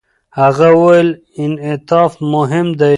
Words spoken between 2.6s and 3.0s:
دی.